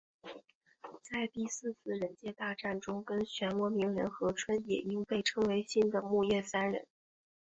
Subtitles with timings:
[1.03, 6.87] 在第四次忍界大战中跟漩涡鸣人和春野樱被称为新的木叶三忍。